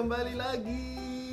kembali 0.00 0.32
lagi. 0.32 0.80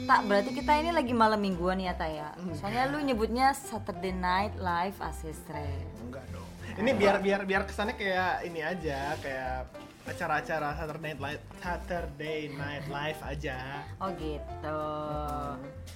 Tak 0.08 0.28
berarti 0.28 0.52
kita 0.52 0.72
ini 0.80 0.92
lagi 0.92 1.16
malam 1.16 1.40
mingguan 1.40 1.80
ya 1.80 1.96
Tak 1.96 2.12
ya. 2.12 2.36
Hmm. 2.36 2.56
Soalnya 2.56 2.92
lu 2.92 3.00
nyebutnya 3.00 3.56
Saturday 3.56 4.12
Night 4.12 4.60
Live 4.60 5.00
Asestre. 5.00 5.68
Enggak 6.04 6.28
dong. 6.36 6.47
Ini 6.78 6.94
biar 6.94 7.18
biar 7.18 7.42
biar 7.42 7.66
kesannya 7.66 7.98
kayak 7.98 8.46
ini 8.46 8.62
aja, 8.62 9.18
kayak 9.18 9.66
acara-acara 10.06 10.78
Saturday 10.78 11.02
Night 11.04 11.20
Live, 11.20 11.44
Saturday 11.58 12.42
Night 12.54 12.86
Live 12.86 13.20
aja. 13.20 13.82
Oh 13.98 14.14
gitu. 14.14 14.82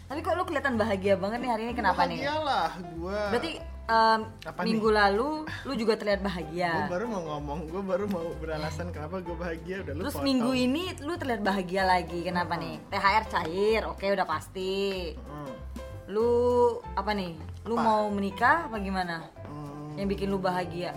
Tapi 0.09 0.19
kok 0.19 0.33
lu 0.33 0.43
kelihatan 0.43 0.75
bahagia 0.75 1.15
banget 1.15 1.39
nih 1.39 1.49
hari 1.49 1.61
ini 1.69 1.73
kenapa 1.73 2.01
nih? 2.03 2.17
Bahagialah 2.19 2.69
gua. 2.97 3.21
Berarti 3.29 3.51
Apa 3.91 4.63
minggu 4.63 4.87
lalu 4.87 5.43
lu 5.67 5.73
juga 5.75 5.99
terlihat 5.99 6.23
Gue 6.23 6.27
bahagia. 6.31 6.87
baru 6.87 7.05
mau 7.05 7.21
ngomong, 7.27 7.59
gue 7.67 7.83
baru 7.83 8.05
mau 8.07 8.23
beralasan 8.39 8.87
kenapa 8.89 9.19
gue 9.19 9.35
bahagia 9.35 9.83
udah 9.83 9.93
lu 9.93 10.01
Terus 10.01 10.15
potong. 10.15 10.27
minggu 10.31 10.51
ini 10.55 10.83
lu 10.97 11.13
terlihat 11.13 11.41
bahagia 11.43 11.83
lagi. 11.83 12.23
Kenapa 12.23 12.55
nih? 12.55 12.79
THR 12.87 13.25
cair, 13.27 13.81
oke 13.85 14.05
udah 14.07 14.23
pasti. 14.23 15.11
Hmm. 15.19 15.51
Lu 16.07 16.31
apa 16.95 17.11
nih? 17.11 17.35
Lu 17.67 17.75
Apa? 17.75 17.83
mau 17.83 18.03
menikah 18.07 18.65
apa 18.65 18.79
gimana? 18.79 19.27
Yang 19.95 20.07
bikin 20.09 20.27
lu 20.27 20.37
bahagia? 20.37 20.91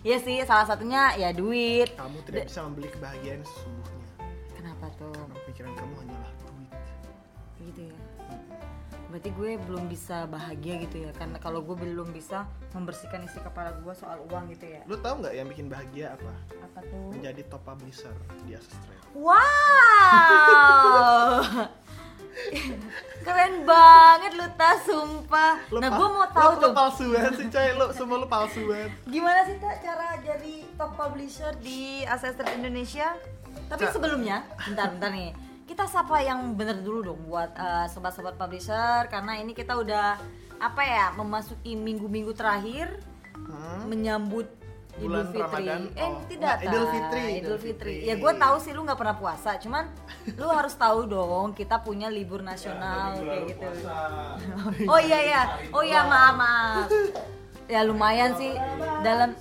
Iya 0.00 0.18
sih, 0.18 0.38
salah 0.42 0.64
satunya 0.64 1.14
ya 1.14 1.30
duit. 1.30 1.90
Kamu 1.92 2.22
tidak 2.22 2.46
bisa 2.46 2.62
membeli 2.62 2.88
kebahagiaan 2.88 3.42
sesungguhnya. 3.42 4.06
Kenapa 4.52 4.86
tuh? 4.94 5.10
Karena 5.10 5.36
pikiran 5.44 5.72
kamu 5.74 5.94
hanyalah 6.00 6.32
duit. 6.40 6.70
gitu 7.58 7.82
ya 7.84 7.96
berarti 9.06 9.30
gue 9.32 9.54
belum 9.62 9.86
bisa 9.86 10.26
bahagia 10.26 10.82
gitu 10.82 10.98
ya 10.98 11.14
karena 11.14 11.38
kalau 11.38 11.62
gue 11.62 11.72
belum 11.72 12.10
bisa 12.10 12.42
membersihkan 12.74 13.22
isi 13.22 13.38
kepala 13.38 13.70
gue 13.78 13.94
soal 13.94 14.18
uang 14.26 14.50
gitu 14.50 14.66
ya 14.66 14.82
Lu 14.84 14.98
tahu 14.98 15.22
nggak 15.22 15.30
yang 15.32 15.46
bikin 15.46 15.70
bahagia 15.70 16.18
apa? 16.18 16.34
apa 16.58 16.82
tuh 16.84 17.14
Menjadi 17.14 17.46
top 17.46 17.62
publisher 17.62 18.10
di 18.44 18.58
Asus 18.58 18.74
Trade. 18.82 18.98
wow 19.14 19.38
keren 23.20 23.54
banget 23.62 24.32
lu 24.32 24.46
tas 24.54 24.80
sumpah. 24.82 25.58
Lu 25.68 25.78
nah 25.78 25.90
gue 25.90 26.08
mau 26.08 26.26
tahu 26.28 26.50
lu, 26.50 26.56
tuh. 26.56 26.62
Lu 26.62 26.72
palsu 26.72 27.04
banget 27.08 27.32
sih 27.34 27.46
coy, 27.48 27.68
lu 27.72 27.86
semua 27.92 28.16
lu 28.16 28.26
palsu 28.26 28.60
banget. 28.64 28.90
gimana 29.04 29.40
sih 29.42 29.56
tak 29.56 29.76
cara 29.80 30.08
jadi 30.18 30.54
top 30.74 30.92
publisher 30.94 31.52
di 31.58 31.80
Ancestor 32.04 32.46
Indonesia? 32.50 33.16
Tapi 33.66 33.82
Ca- 33.82 33.92
sebelumnya 33.92 34.36
bentar 34.62 34.90
bentar 34.90 35.10
nih. 35.10 35.32
Kita 35.66 35.84
sapa 35.84 36.20
yang 36.20 36.54
bener 36.54 36.78
dulu 36.78 37.02
dong 37.04 37.20
buat 37.24 37.50
eh, 37.52 37.86
sobat-sobat 37.88 38.34
publisher 38.34 39.06
karena 39.06 39.34
ini 39.34 39.50
kita 39.50 39.74
udah 39.74 40.14
apa 40.56 40.82
ya 40.82 41.06
memasuki 41.12 41.74
minggu-minggu 41.74 42.32
terakhir 42.32 42.90
Hmm? 43.36 43.86
menyambut 43.86 44.48
Bulan 44.96 45.28
Idul 45.28 45.32
Fitri. 45.32 45.42
Ramadan. 45.44 45.80
Eh 45.92 46.04
Oh, 46.08 46.14
tidak 46.24 46.54
Idul. 46.64 46.84
Fitri, 46.88 47.24
Idul 47.40 47.58
Fitri. 47.60 47.94
Fitri. 48.00 48.08
Ya 48.08 48.14
gue 48.16 48.32
tahu 48.32 48.56
sih 48.60 48.72
lu 48.72 48.80
nggak 48.88 48.98
pernah 48.98 49.16
puasa, 49.16 49.50
cuman 49.60 49.84
lu 50.40 50.48
harus 50.58 50.74
tahu 50.74 51.04
dong 51.04 51.52
kita 51.52 51.76
punya 51.84 52.08
libur 52.08 52.40
nasional 52.40 53.20
kayak 53.20 53.44
gitu. 53.52 53.68
Oh 54.92 55.00
iya 55.00 55.18
ya, 55.20 55.42
oh 55.72 55.84
iya 55.84 56.00
maaf 56.08 56.34
maaf. 56.36 56.88
Ya 57.66 57.82
lumayan 57.82 58.32
sih 58.40 58.54
dalam 59.02 59.34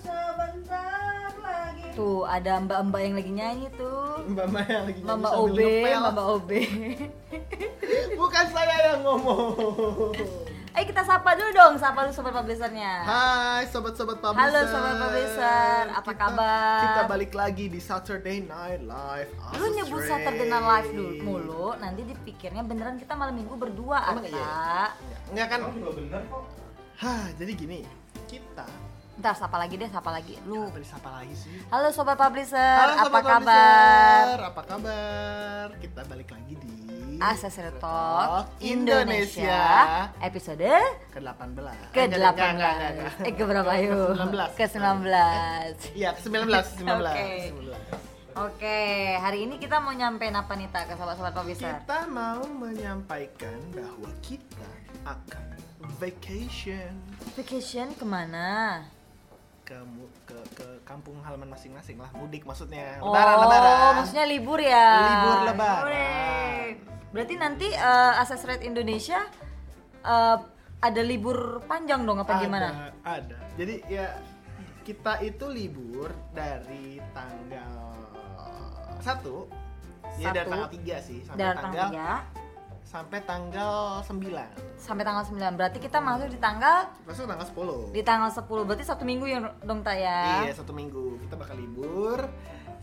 tuh 1.95 2.28
ada 2.28 2.59
mbak-mbak 2.59 3.02
yang 3.02 3.16
lagi 3.16 3.31
nyanyi 3.31 3.67
tuh. 3.80 4.28
Mbak 4.28 4.48
Maya 4.52 4.78
lagi 4.83 5.00
nyanyi 5.00 5.20
Mbak 5.23 5.33
OB. 5.39 5.59
Mbak 6.11 6.28
OB. 6.36 6.50
Bukan 8.20 8.45
saya 8.52 8.76
yang 8.92 9.00
ngomong. 9.08 9.56
Ayo 10.76 10.92
kita 10.92 11.08
sapa 11.08 11.40
dulu 11.40 11.56
dong, 11.56 11.73
sapa 11.80 12.04
dulu 12.04 12.12
sobat 12.12 12.36
publishernya. 12.36 13.08
Hai 13.08 13.64
sobat-sobat 13.72 14.20
publisher. 14.20 14.44
Halo, 14.44 14.59
sobat 14.68 14.95
publisher. 15.00 15.82
Apa 15.88 16.11
kabar? 16.11 16.80
Kita 16.83 17.02
balik 17.08 17.32
lagi 17.32 17.72
di 17.72 17.80
Saturday 17.80 18.44
Night 18.44 18.83
Live. 18.83 19.32
Lu 19.55 19.64
Asus 19.64 19.72
nyebut. 19.72 20.04
Saturday 20.04 20.52
Night 20.52 20.67
Live 20.67 20.89
dulu 20.92 21.11
mulu, 21.23 21.66
nanti 21.80 22.04
dipikirnya 22.04 22.60
beneran 22.67 22.99
kita 22.99 23.16
malam 23.16 23.39
minggu 23.39 23.55
berdua, 23.55 24.04
Emang 24.11 24.27
iya? 24.27 24.36
Ata. 24.36 24.99
Enggak 25.32 25.48
kan? 25.48 25.60
Hah, 26.99 27.23
jadi 27.39 27.52
gini. 27.55 27.80
Kita 28.28 28.67
Ntar 29.16 29.32
sapa 29.32 29.55
lagi 29.55 29.80
deh, 29.80 29.88
sapa 29.88 30.11
lagi. 30.11 30.36
Lu. 30.44 30.67
apa 30.67 30.76
disapa 30.76 31.08
lagi 31.23 31.32
sih? 31.39 31.55
Halo 31.72 31.88
sobat 31.88 32.20
publisher, 32.20 32.60
Halo 32.60 32.94
apa 32.99 33.04
sobat 33.08 33.23
kabar? 33.23 33.39
publisher, 33.39 34.42
Apa 34.44 34.61
kabar? 34.67 35.66
Kita 35.80 36.02
balik 36.04 36.30
lagi 36.36 36.54
di 36.60 36.74
Accessory 37.17 37.71
Talk 37.77 38.49
Indonesia. 38.59 39.45
Indonesia 39.45 39.64
episode 40.20 40.71
ke-18. 41.09 41.49
ke 41.89 41.99
Eh, 41.99 42.05
enggak, 42.05 42.20
18 42.20 42.36
enggak, 42.36 42.49
enggak, 42.52 42.92
enggak. 42.92 43.11
Ke 43.31 43.43
berapa 43.43 43.71
yuk? 43.77 44.09
Ke-19. 44.15 44.36
Ke 44.52 44.65
19 44.67 45.75
Iya, 45.93 46.09
ke-19, 46.14 46.43
19. 46.81 47.05
Oke. 47.05 47.27
19. 47.54 48.36
Oke, 48.36 48.80
hari 49.15 49.48
ini 49.48 49.55
kita 49.55 49.80
mau 49.80 49.95
nyampein 49.95 50.36
apa 50.36 50.52
nih 50.54 50.67
Tak 50.67 50.92
ke 50.92 50.93
sobat-sobat 50.95 51.31
publisher? 51.31 51.71
Kita 51.71 52.04
mau 52.05 52.43
menyampaikan 52.43 53.55
bahwa 53.71 54.11
kita 54.20 54.67
akan 55.04 55.45
vacation 55.95 56.92
Vacation 57.33 57.95
ke 57.95 58.04
mana? 58.04 58.83
ke 59.65 59.73
ke 60.30 60.37
ke 60.54 60.67
kampung 60.86 61.17
halaman 61.25 61.49
masing-masing 61.49 61.98
lah, 61.98 62.05
mudik 62.14 62.45
maksudnya. 62.45 63.02
Oh, 63.02 63.09
Lebaran, 63.09 63.36
lebaran. 63.42 63.92
maksudnya 63.98 64.25
libur 64.30 64.61
ya? 64.61 64.89
Libur 65.02 65.37
lebaran. 65.49 65.89
Berarti 67.15 67.39
nanti 67.39 67.71
uh, 67.71 68.20
Access 68.20 68.43
Rate 68.43 68.67
Indonesia 68.67 69.23
eh, 70.03 70.37
ada 70.83 71.02
libur 71.02 71.64
panjang 71.64 72.03
dong 72.03 72.20
apa 72.20 72.36
ada, 72.36 72.43
gimana? 72.43 72.67
Ada. 73.08 73.37
Jadi 73.55 73.76
ya 73.87 74.20
kita 74.83 75.23
itu 75.23 75.48
libur 75.48 76.11
dari 76.36 76.99
tanggal 77.15 77.95
1 78.99 80.20
Ya 80.21 80.30
dari 80.36 80.45
tanggal 80.52 80.70
3 80.70 81.08
sih 81.08 81.20
sampai 81.23 81.39
Dari 81.39 81.58
tanggal 81.58 81.87
tanggal 81.87 82.20
3 82.36 82.45
sampai 82.86 83.20
tanggal 83.26 84.00
9. 84.06 84.78
sampai 84.78 85.04
tanggal 85.04 85.26
9. 85.26 85.58
Berarti 85.58 85.78
kita 85.82 85.98
masuk 85.98 86.30
di 86.30 86.38
tanggal 86.38 86.94
Masuk 87.04 87.26
tanggal 87.26 87.48
10. 87.50 87.98
di 87.98 88.02
tanggal 88.06 88.30
10. 88.30 88.46
Berarti 88.70 88.86
satu 88.86 89.04
minggu 89.04 89.26
ya 89.26 89.42
dong 89.66 89.82
Tak 89.82 89.98
ya? 89.98 90.46
Iya, 90.46 90.54
satu 90.54 90.72
minggu 90.72 91.18
kita 91.26 91.34
bakal 91.34 91.58
libur. 91.58 92.30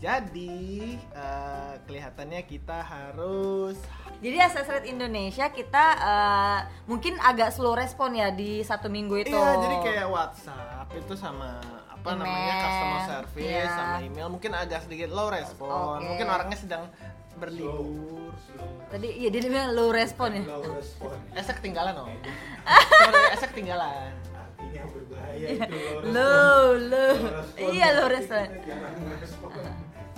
Jadi 0.03 0.99
eh, 0.99 1.73
kelihatannya 1.87 2.43
kita 2.43 2.83
harus 2.83 3.79
Jadi 4.19 4.35
Access 4.35 4.67
Rate 4.67 4.91
Indonesia 4.91 5.47
kita 5.47 5.85
eh, 5.95 6.59
mungkin 6.91 7.15
agak 7.23 7.55
slow 7.55 7.71
respon 7.71 8.19
ya 8.19 8.27
di 8.35 8.59
satu 8.59 8.91
minggu 8.91 9.23
itu. 9.23 9.31
Iya, 9.31 9.51
jadi 9.63 9.75
kayak 9.79 10.07
WhatsApp 10.11 10.87
itu 10.99 11.15
sama 11.15 11.63
apa 11.87 12.19
Email, 12.19 12.27
namanya 12.27 12.53
customer 12.59 13.01
service 13.07 13.47
iya. 13.47 13.71
sama 13.71 13.97
email 14.03 14.27
mungkin 14.27 14.51
agak 14.51 14.83
sedikit 14.83 15.07
low 15.15 15.31
respon. 15.31 16.03
Oke. 16.03 16.07
Mungkin 16.11 16.27
orangnya 16.27 16.59
sedang 16.59 16.83
berlibur. 17.37 18.31
Tadi 18.89 19.07
iya 19.09 19.29
dia 19.29 19.41
bilang 19.41 19.73
low 19.73 19.89
respon 19.89 20.37
ya. 20.37 20.43
Esek 21.39 21.59
ketinggalan 21.59 21.93
om. 21.97 22.09
Esek 23.33 23.49
ketinggalan. 23.51 24.11
artinya 24.33 24.83
berbahaya 24.89 25.47
itu 25.49 25.75
Low, 26.09 26.63
low. 26.77 27.15
Iya 27.57 27.87
low 27.97 28.07
respon. 28.07 28.45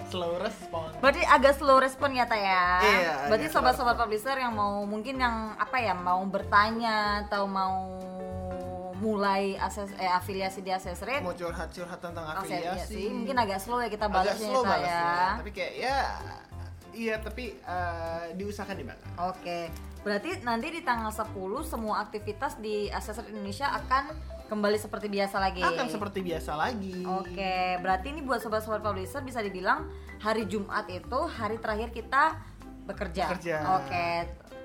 Slow 0.05 0.37
respon. 0.37 0.87
Berarti 1.01 1.21
agak 1.25 1.53
slow 1.55 1.81
respon 1.81 2.13
ya 2.13 2.23
Ta 2.23 2.37
ya. 2.37 2.65
Iya, 2.79 3.13
Berarti 3.27 3.47
sobat-sobat 3.49 3.95
publisher 3.95 4.37
yang 4.37 4.53
mau 4.53 4.85
mungkin 4.85 5.17
yang 5.17 5.57
apa 5.57 5.81
ya 5.81 5.91
mau 5.91 6.21
bertanya 6.23 7.25
atau 7.25 7.49
mau 7.49 7.99
mulai 8.95 9.59
akses 9.59 9.91
eh, 9.99 10.07
afiliasi 10.07 10.63
di 10.63 10.71
Access 10.71 11.03
Rate 11.03 11.19
Mau 11.19 11.35
curhat-curhat 11.35 11.99
tentang 11.99 12.23
afiliasi 12.31 12.79
afiliasi. 12.95 13.11
mungkin 13.11 13.35
agak 13.35 13.59
slow 13.59 13.83
ya 13.83 13.91
kita 13.91 14.07
agak 14.07 14.15
balasnya 14.23 14.47
slow 14.47 14.63
ya, 14.63 14.69
balasnya. 14.71 15.03
ya. 15.03 15.27
Tapi 15.35 15.51
kayak 15.51 15.73
ya 15.75 15.97
iya 16.95 17.19
tapi 17.19 17.59
eh, 17.59 18.25
diusahakan 18.33 18.75
dibalas. 18.79 19.03
Oke, 19.35 19.69
berarti 20.01 20.41
nanti 20.41 20.71
di 20.71 20.81
tanggal 20.81 21.11
10 21.11 21.35
semua 21.67 22.01
aktivitas 22.01 22.57
di 22.57 22.87
Accessor 22.89 23.27
Indonesia 23.29 23.69
akan 23.75 24.15
kembali 24.47 24.77
seperti 24.79 25.11
biasa 25.11 25.35
lagi. 25.41 25.61
Akan 25.61 25.91
seperti 25.91 26.23
biasa 26.23 26.55
lagi. 26.55 27.03
Oke, 27.03 27.77
berarti 27.83 28.15
ini 28.15 28.21
buat 28.23 28.39
sobat-sobat 28.39 28.81
publisher 28.81 29.21
bisa 29.21 29.43
dibilang 29.43 29.89
hari 30.21 30.47
Jumat 30.47 30.87
itu 30.89 31.19
hari 31.27 31.59
terakhir 31.59 31.91
kita 31.91 32.39
bekerja. 32.85 33.33
Bekerja. 33.33 33.55
Oke, 33.81 34.07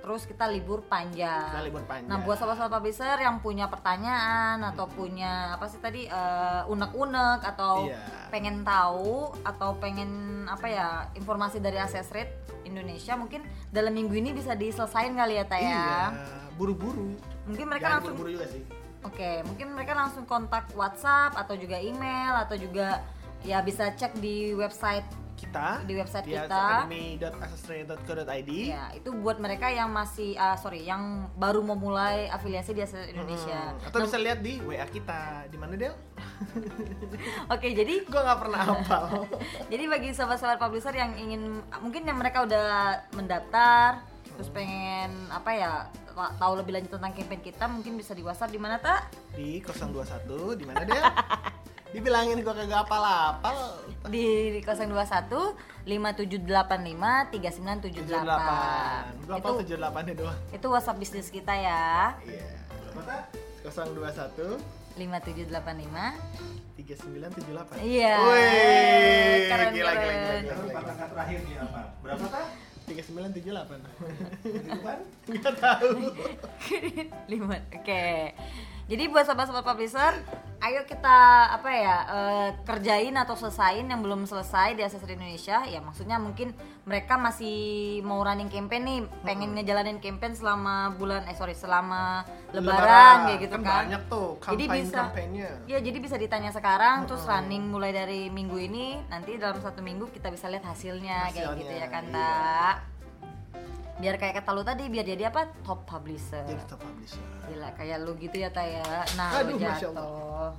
terus 0.00 0.24
kita 0.24 0.48
libur 0.48 0.80
panjang. 0.82 1.52
Kita 1.52 1.62
libur 1.62 1.84
panjang. 1.84 2.08
Nah, 2.08 2.24
buat 2.24 2.36
sobat-sobat 2.36 2.72
publisher 2.72 3.16
yang 3.16 3.38
punya 3.38 3.68
pertanyaan 3.68 4.58
atau 4.64 4.88
punya 4.88 5.54
apa 5.54 5.68
sih 5.68 5.78
tadi 5.78 6.04
eh, 6.04 6.62
unek-unek 6.66 7.40
atau 7.44 7.86
Iya. 7.86 8.00
pengen 8.28 8.64
tahu 8.64 9.30
atau 9.44 9.76
pengen 9.76 10.10
apa 10.48 10.66
ya 10.66 10.88
informasi 11.14 11.60
dari 11.60 11.76
Access 11.76 12.08
Rate 12.10 12.32
Indonesia 12.64 13.14
mungkin 13.14 13.44
dalam 13.68 13.92
minggu 13.92 14.16
ini 14.16 14.32
bisa 14.32 14.52
diselesain 14.52 15.12
kali 15.12 15.36
ya 15.36 15.44
Taya. 15.44 15.68
Iya, 15.68 15.94
buru-buru. 16.56 17.14
Mungkin 17.46 17.66
mereka 17.68 17.84
Jangan 17.86 17.96
langsung 18.00 18.16
buru-buru 18.16 18.30
juga 18.34 18.46
sih. 18.48 18.62
Oke, 19.00 19.40
mungkin 19.48 19.72
mereka 19.72 19.92
langsung 19.96 20.24
kontak 20.28 20.68
WhatsApp 20.76 21.32
atau 21.32 21.56
juga 21.56 21.80
email 21.80 22.36
atau 22.36 22.56
juga 22.56 23.00
ya 23.40 23.64
bisa 23.64 23.88
cek 23.96 24.20
di 24.20 24.52
website 24.52 25.08
kita 25.40 25.80
Di 25.82 25.94
website 25.96 26.24
di 26.24 26.36
kita. 26.36 26.44
academy.accesstrade.co.id. 26.84 28.50
Ya, 28.68 28.92
itu 28.92 29.08
buat 29.16 29.40
mereka 29.40 29.66
yang 29.66 29.88
masih 29.88 30.36
ah, 30.36 30.54
sorry, 30.54 30.84
yang 30.84 31.32
baru 31.34 31.64
memulai 31.64 32.28
afiliasi 32.28 32.76
di 32.76 32.84
Access 32.84 33.08
Indonesia. 33.08 33.72
Hmm, 33.72 33.88
Atau 33.88 34.04
bisa 34.04 34.20
lihat 34.20 34.44
di 34.44 34.60
WA 34.60 34.84
kita. 34.84 35.48
Di 35.48 35.56
mana 35.56 35.74
Del? 35.74 35.96
Oke, 37.54 37.72
jadi 37.72 38.04
Gua 38.12 38.20
nggak 38.22 38.40
pernah 38.40 38.60
hafal. 38.60 39.06
Jadi 39.72 39.84
bagi 39.86 40.10
sobat-sobat 40.10 40.58
publisher 40.58 40.92
yang 40.92 41.14
ingin 41.14 41.62
mungkin 41.78 42.02
yang 42.02 42.18
mereka 42.18 42.42
udah 42.42 42.66
mendaftar 43.14 44.02
terus 44.30 44.50
pengen 44.50 45.12
apa 45.28 45.50
ya 45.52 45.72
ta- 46.10 46.32
tahu 46.34 46.56
lebih 46.56 46.72
lanjut 46.72 46.96
tentang 46.96 47.12
campaign 47.12 47.42
kita 47.44 47.64
mungkin 47.68 47.92
bisa 47.94 48.16
di 48.16 48.24
WhatsApp 48.24 48.48
di 48.48 48.56
mana 48.56 48.80
tak? 48.80 49.12
di 49.36 49.60
021 49.60 50.56
di 50.56 50.64
mana 50.64 50.82
Del? 50.82 51.04
Dibilangin 51.90 52.38
gua 52.40 52.54
kagak 52.54 52.86
hafal-hafal. 52.86 53.82
Di 54.06 54.26
021 54.62 55.58
5785 55.82 57.34
3978. 57.34 58.06
78. 58.06 59.26
Gua 59.26 59.34
Itu 59.34 59.34
hafal 59.34 59.52
78 59.58 60.06
nya 60.06 60.14
doang. 60.14 60.38
itu 60.50 60.66
WhatsApp 60.66 60.98
bisnis 60.98 61.28
kita 61.28 61.50
ya. 61.50 62.14
Iya. 62.22 62.46
Berapa? 62.94 63.26
021 63.66 64.62
5785 64.94 66.14
3978. 66.78 67.82
Iya. 67.82 68.14
Wih, 68.20 69.38
Keren, 69.46 69.68
gila, 69.68 69.90
gila, 69.90 69.92
keren. 69.92 70.16
gila, 70.16 70.34
gila. 70.40 70.54
empat 70.64 70.84
angka 70.86 71.06
terakhir 71.08 71.38
nih 71.42 71.56
apa? 71.58 71.80
Berapa 72.00 72.24
tak? 72.28 72.46
3978. 72.86 73.78
Kehidupan? 74.42 74.98
Enggak 75.28 75.54
tahu. 75.56 75.90
lima 77.26 77.54
oke 77.70 78.06
jadi 78.86 79.02
buat 79.06 79.22
sobat-sobat 79.22 79.62
publisher 79.62 80.10
ayo 80.60 80.84
kita 80.84 81.16
apa 81.56 81.70
ya 81.72 81.96
eh, 82.04 82.48
kerjain 82.68 83.16
atau 83.16 83.32
selesain 83.32 83.88
yang 83.88 84.04
belum 84.04 84.28
selesai 84.28 84.76
di 84.76 84.84
Accessory 84.84 85.16
Indonesia. 85.16 85.64
Ya 85.64 85.80
maksudnya 85.80 86.20
mungkin 86.20 86.52
mereka 86.84 87.16
masih 87.16 88.00
mau 88.04 88.20
running 88.20 88.52
campaign 88.52 88.82
nih 88.84 89.00
pengen 89.24 89.56
ngejalanin 89.56 89.98
campaign 90.04 90.36
selama 90.36 90.92
bulan 91.00 91.24
eh 91.28 91.36
sorry 91.36 91.56
selama 91.56 92.24
lebaran, 92.52 93.30
kayak 93.30 93.40
gitu 93.46 93.56
kan, 93.62 93.86
banyak 93.86 94.02
tuh 94.10 94.28
jadi 94.42 94.64
bisa 94.68 95.02
ya 95.70 95.78
jadi 95.78 95.98
bisa 96.02 96.16
ditanya 96.18 96.50
sekarang 96.50 97.06
terus 97.06 97.24
running 97.24 97.72
mulai 97.72 97.94
dari 97.96 98.28
minggu 98.28 98.56
ini. 98.60 99.00
Nanti 99.08 99.40
dalam 99.40 99.56
satu 99.64 99.80
minggu 99.80 100.12
kita 100.12 100.28
bisa 100.28 100.52
lihat 100.52 100.66
hasilnya, 100.68 101.32
kayak 101.32 101.56
Hasilnya, 101.56 101.60
gitu 101.62 101.72
ya 101.72 101.86
kan 101.88 102.04
iya. 102.04 102.14
tak 102.14 102.89
biar 104.00 104.16
kayak 104.16 104.40
kata 104.40 104.50
lu 104.50 104.62
tadi 104.62 104.88
biar 104.88 105.04
jadi 105.04 105.28
apa 105.28 105.52
top 105.60 105.84
publisher 105.84 106.40
jadi 106.42 106.62
top 106.64 106.80
publisher 106.80 107.20
Gila 107.46 107.68
kayak 107.74 107.98
lu 108.00 108.12
gitu 108.16 108.36
ya 108.36 108.48
Taya. 108.48 109.04
Nah, 109.14 109.28
Aduh, 109.36 109.54
lu 109.54 109.60
jatuh. 109.60 110.50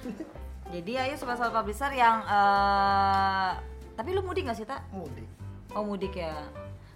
Jadi 0.70 0.92
ayo 0.94 1.14
sobat-sobat 1.14 1.50
publisher 1.52 1.90
yang 1.92 2.22
eh 2.22 3.50
tapi 3.92 4.14
lu 4.14 4.22
mudik 4.22 4.46
gak 4.46 4.56
sih, 4.56 4.64
Tak? 4.64 4.86
mudik 4.90 5.26
Oh, 5.70 5.82
mudik 5.82 6.16
ya. 6.16 6.32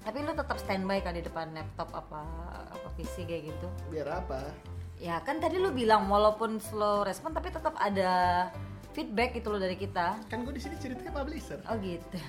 Tapi 0.00 0.22
lu 0.22 0.32
tetap 0.32 0.56
standby 0.56 0.98
kan 0.98 1.12
di 1.12 1.20
depan 1.20 1.52
laptop 1.52 1.90
apa 1.90 2.22
apa 2.70 2.88
PC 2.94 3.22
kayak 3.24 3.50
gitu. 3.50 3.66
biar 3.88 4.08
apa 4.14 4.40
Ya 4.96 5.18
kan 5.20 5.36
tadi 5.36 5.58
lu 5.58 5.68
bilang 5.70 6.06
walaupun 6.06 6.56
slow 6.58 7.02
respon 7.02 7.30
tapi 7.30 7.50
tetap 7.50 7.74
ada 7.76 8.46
feedback 8.94 9.34
gitu 9.34 9.50
loh 9.50 9.58
dari 9.58 9.74
kita. 9.74 10.22
kan 10.24 10.46
gue 10.46 10.54
di 10.54 10.62
sini 10.62 10.78
ceritanya 10.78 11.10
publisher 11.10 11.58
Oh 11.66 11.74
gitu. 11.76 12.14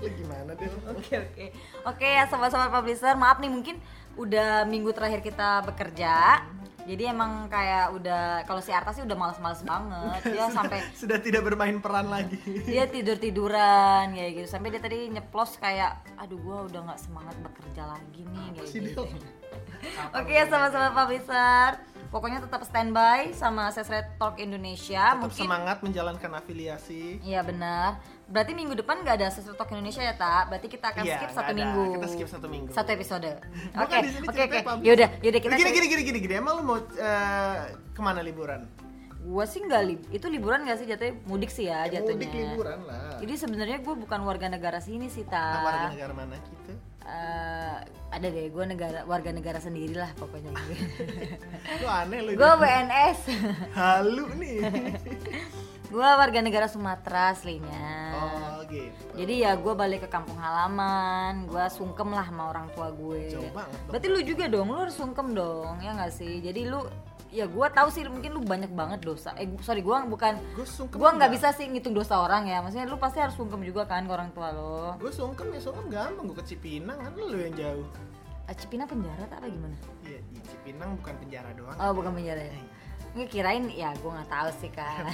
lu 0.00 0.08
gimana 0.16 0.52
Del? 0.56 0.72
Oke 0.96 1.14
oke. 1.20 1.46
Oke 1.84 2.08
ya 2.08 2.24
sobat-sobat 2.26 2.72
publisher 2.72 3.14
maaf 3.16 3.38
nih 3.38 3.52
mungkin 3.52 3.76
udah 4.16 4.64
minggu 4.64 4.90
terakhir 4.96 5.20
kita 5.20 5.64
bekerja. 5.68 6.44
Jadi 6.80 7.06
emang 7.06 7.46
kayak 7.52 7.92
udah 7.92 8.42
kalau 8.48 8.64
si 8.64 8.72
Arta 8.72 8.90
sih 8.96 9.04
udah 9.04 9.14
males-males 9.14 9.62
banget. 9.62 10.20
Dia 10.32 10.48
sampai 10.48 10.80
sudah 10.96 11.20
tidak 11.20 11.44
bermain 11.44 11.76
peran 11.78 12.08
lagi. 12.08 12.40
Dia 12.64 12.88
tidur 12.88 13.20
tiduran 13.20 14.16
kayak 14.16 14.30
gitu. 14.40 14.48
Sampai 14.48 14.72
dia 14.72 14.80
tadi 14.80 15.12
nyeplos 15.12 15.60
kayak 15.60 16.00
aduh 16.16 16.40
gua 16.40 16.66
udah 16.66 16.80
nggak 16.90 17.00
semangat 17.00 17.36
bekerja 17.44 17.84
lagi 17.84 18.24
nih 18.24 18.46
kayak 18.56 18.70
gitu. 18.72 19.04
Oke 20.16 20.32
ya 20.32 20.44
sobat-sobat 20.48 20.92
publisher 20.96 21.68
pokoknya 22.10 22.42
tetap 22.42 22.60
standby 22.62 23.30
sama 23.32 23.70
Sesret 23.70 24.18
Talk 24.18 24.36
Indonesia 24.36 25.14
tetap 25.14 25.22
mungkin 25.22 25.46
semangat 25.46 25.78
menjalankan 25.80 26.30
afiliasi 26.36 27.22
Iya 27.22 27.40
benar. 27.40 28.02
Berarti 28.26 28.54
minggu 28.54 28.74
depan 28.74 29.02
nggak 29.02 29.16
ada 29.16 29.28
Sesret 29.30 29.54
Talk 29.54 29.70
Indonesia 29.70 30.02
ya, 30.02 30.14
Tak? 30.14 30.50
Berarti 30.50 30.66
kita 30.66 30.90
akan 30.90 31.02
Iya, 31.02 31.16
skip 31.18 31.30
satu 31.30 31.50
ada. 31.50 31.58
minggu. 31.58 31.84
Kita 31.94 32.06
skip 32.06 32.28
satu 32.28 32.46
minggu. 32.46 32.70
Satu 32.70 32.90
episode. 32.90 33.30
Oke, 33.74 33.96
oke, 34.22 34.42
oke. 34.42 34.58
Yaudah, 34.82 35.08
yaudah 35.18 35.40
kita. 35.40 35.54
gini, 35.56 35.70
gini 35.70 35.86
gini 35.86 36.02
gini 36.02 36.18
gini 36.20 36.34
emang 36.36 36.54
lu 36.58 36.62
mau 36.62 36.78
eh, 36.78 37.56
ke 37.90 38.00
mana 38.02 38.22
liburan 38.22 38.66
Gua 39.22 39.44
sih 39.44 39.60
nggak 39.60 39.82
lib, 39.82 40.00
itu 40.08 40.26
liburan 40.26 40.64
nggak 40.64 40.76
sih 40.76 40.86
jatuhnya 40.86 41.14
mudik 41.24 41.48
sih 41.48 41.66
ya 41.66 41.84
Ya, 41.84 41.98
jatuhnya. 41.98 42.24
mudik 42.24 42.32
liburan 42.32 42.80
lah 42.82 43.20
Jadi 43.20 43.32
sebenarnya 43.36 43.78
gue 43.78 43.94
bukan 43.94 44.20
warga 44.20 44.46
negara 44.46 44.78
sini 44.78 45.06
sih, 45.06 45.24
Nah, 45.24 45.60
warga 45.60 45.86
negara 45.92 46.12
mana 46.14 46.36
gitu 46.40 46.72
Eh, 47.02 47.76
ada 48.08 48.26
deh, 48.26 48.46
gue 48.46 48.64
negara 48.66 49.02
warga 49.02 49.30
negara 49.30 49.58
sendiri 49.58 49.92
lah 49.94 50.08
pokoknya. 50.14 50.52
lu 51.80 51.86
aneh 51.86 52.18
lu 52.22 52.30
gue 52.32 52.50
WNS. 52.56 53.20
halu 53.72 54.24
nih 54.36 54.54
gue 55.90 55.98
warga 55.98 56.38
negara 56.38 56.64
Sumatera 56.64 57.34
aslinya. 57.34 58.14
oh 58.14 58.62
gitu 58.64 58.94
Jadi 59.16 59.42
ya 59.42 59.52
gue 59.54 59.74
balik 59.74 60.06
ke 60.06 60.08
kampung 60.08 60.38
halaman, 60.38 61.44
gue 61.44 61.64
sungkem 61.68 62.08
lah 62.08 62.22
sama 62.22 62.48
orang 62.48 62.70
tua 62.70 62.88
gue. 62.90 63.26
Jauh 63.28 63.50
banget. 63.50 63.80
Berarti 63.86 64.06
lu 64.06 64.20
juga 64.22 64.44
dong, 64.46 64.70
lu 64.70 64.78
harus 64.78 64.94
sungkem 64.94 65.34
dong, 65.34 65.76
ya 65.78 65.90
nggak 65.92 66.14
sih? 66.14 66.38
Jadi 66.38 66.62
lu, 66.64 66.86
ya 67.30 67.44
gue 67.44 67.66
tahu 67.70 67.88
sih 67.88 68.02
mungkin 68.04 68.30
lu 68.30 68.40
banyak 68.40 68.68
banget 68.70 68.98
dosa. 69.00 69.32
Eh 69.34 69.46
sorry, 69.60 69.80
gue 69.80 69.94
bukan, 70.04 70.32
gue 70.52 70.64
gue 70.86 71.08
nggak 71.12 71.30
bisa 71.30 71.50
sih 71.50 71.64
ngitung 71.64 71.92
dosa 71.92 72.18
orang 72.18 72.44
ya. 72.44 72.58
Maksudnya 72.58 72.84
lu 72.84 72.96
pasti 72.96 73.18
harus 73.18 73.32
sungkem 73.32 73.60
juga 73.60 73.84
kan 73.84 74.02
ke 74.02 74.10
orang 74.10 74.28
tua 74.30 74.50
lo. 74.50 74.94
gue 74.96 75.08
sungkem 75.08 75.48
ya 75.48 75.58
sungkem 75.58 75.88
gampang 75.88 76.24
gue 76.24 76.36
ke 76.36 76.44
Cipinang 76.44 76.96
kan 76.96 77.10
lu 77.14 77.36
yang 77.36 77.54
jauh 77.54 77.84
Eh, 78.44 78.54
Cipina 78.54 78.82
penjara 78.82 79.22
tak 79.24 79.38
apa 79.38 79.46
gimana? 79.46 79.74
iya 80.02 80.18
di 80.26 80.38
Cipinang 80.42 80.98
bukan 80.98 81.14
penjara 81.16 81.48
doang 81.54 81.74
Oh 81.78 81.90
bukan 81.94 82.10
penjara 82.12 82.42
ya? 82.42 82.50
Nggak 83.14 83.28
kirain 83.30 83.64
ya 83.70 83.88
gue 83.94 84.10
nggak 84.10 84.26
tahu 84.26 84.48
sih 84.58 84.70
kan. 84.70 85.06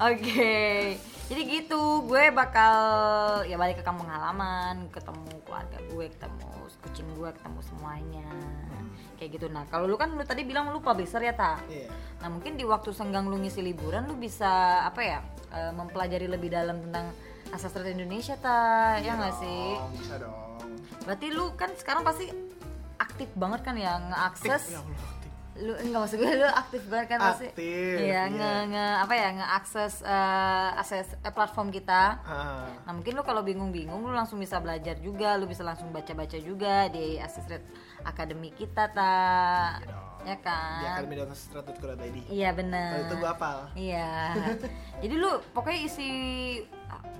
Oke, 0.00 0.96
jadi 1.28 1.42
gitu 1.44 2.08
gue 2.08 2.32
bakal 2.32 2.74
ya 3.44 3.60
balik 3.60 3.80
ke 3.80 3.84
kampung 3.84 4.08
halaman, 4.08 4.88
ketemu 4.88 5.28
keluarga 5.44 5.78
gue, 5.92 6.06
ketemu 6.08 6.48
kucing 6.80 7.08
gue, 7.20 7.28
ketemu 7.36 7.60
semuanya, 7.60 8.30
kayak 9.20 9.30
gitu. 9.36 9.46
Nah 9.52 9.68
kalau 9.68 9.84
lu 9.84 10.00
kan 10.00 10.08
lu 10.16 10.24
tadi 10.24 10.48
bilang 10.48 10.72
lu 10.72 10.80
publisher 10.80 11.20
ya 11.20 11.36
tak? 11.36 11.60
iya 11.68 11.92
Nah 12.24 12.32
mungkin 12.32 12.56
di 12.56 12.64
waktu 12.64 12.96
senggang 12.96 13.28
lu 13.28 13.36
ngisi 13.44 13.60
liburan 13.60 14.08
lu 14.08 14.16
bisa 14.16 14.82
apa 14.88 15.00
ya 15.04 15.18
eh, 15.52 15.72
mempelajari 15.76 16.32
lebih 16.32 16.48
dalam 16.48 16.80
tentang 16.88 17.12
sastra 17.60 17.84
Indonesia 17.84 18.32
tak? 18.40 19.04
Ya 19.04 19.12
nggak 19.20 19.34
sih? 19.36 19.76
bisa 20.00 20.16
dong 20.16 20.64
Berarti 21.04 21.26
lu 21.28 21.52
kan 21.60 21.72
sekarang 21.76 22.08
pasti 22.08 22.32
aktif 22.96 23.28
banget 23.36 23.60
kan 23.64 23.76
ya 23.76 24.00
ngeakses 24.00 24.80
ya. 24.80 24.82
Lu 25.58 25.72
enggak 25.74 26.00
maksud 26.06 26.16
gue 26.18 26.32
lu 26.38 26.46
aktif 26.46 26.82
banget 26.86 27.06
kan 27.10 27.18
pasti 27.18 27.46
Aktif, 27.50 27.96
iya 27.98 28.26
iya. 28.26 28.30
nge, 28.30 28.52
nge 28.70 28.86
apa 29.02 29.14
ya 29.14 29.28
ngeakses 29.34 29.94
eh, 30.02 30.68
akses 30.78 31.08
eh, 31.18 31.32
platform 31.34 31.68
kita. 31.68 32.02
Ah, 32.22 32.66
nah 32.86 32.92
mungkin 32.94 33.18
lu 33.18 33.22
kalau 33.22 33.42
bingung-bingung 33.42 33.98
lu 33.98 34.14
langsung 34.14 34.38
bisa 34.38 34.62
belajar 34.62 34.94
juga 34.98 35.34
lu 35.34 35.50
bisa 35.50 35.66
langsung 35.66 35.90
baca-baca 35.90 36.38
juga 36.38 36.86
di 36.88 37.18
Assisted 37.18 37.62
Academy 38.02 38.54
kita 38.54 38.86
ta. 38.90 39.14
Ya 40.26 40.34
di 40.34 40.44
kan 40.44 40.98
akademi.strat.co.id 40.98 42.16
iya 42.28 42.50
benar 42.52 43.06
itu 43.06 43.14
gue 43.16 43.30
hafal. 43.30 43.58
Iya. 43.72 44.34
Jadi 45.02 45.14
lu 45.14 45.30
pokoknya 45.50 45.80
isi 45.86 46.10